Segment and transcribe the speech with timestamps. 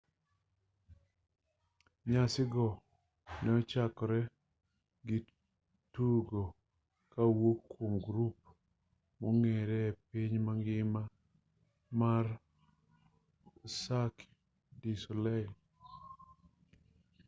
[2.11, 2.67] nyasi go
[3.41, 4.19] ne ochakore
[5.07, 5.17] gi
[5.93, 6.41] tugo
[7.11, 8.37] kowuok kwom grup
[9.19, 11.01] mong'ere e piny mangima
[11.99, 12.25] mar
[13.79, 14.25] cirque
[14.79, 15.49] du soleil